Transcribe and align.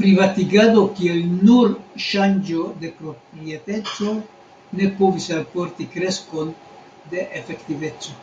Privatigado 0.00 0.82
kiel 0.98 1.22
nur 1.50 1.72
ŝanĝo 2.08 2.66
de 2.82 2.92
proprieteco 2.98 4.14
ne 4.82 4.92
povis 5.02 5.32
alporti 5.40 5.90
kreskon 5.96 6.56
de 7.16 7.28
efektiveco. 7.42 8.18